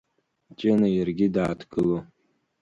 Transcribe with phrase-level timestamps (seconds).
[0.57, 1.97] Ҷына иаргьы дааҭгыло.